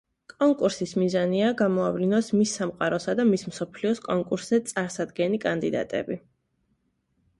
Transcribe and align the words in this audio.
კონკურსის 0.33 0.93
მიზანია 1.01 1.49
გამოავლინოს 1.59 2.31
მის 2.39 2.55
სამყაროსა 2.59 3.15
და 3.19 3.27
მის 3.33 3.45
მსოფლიოს 3.51 4.01
კონკურსზე 4.09 4.61
წარსადგენი 4.73 5.45
კანდიდატები. 5.49 6.19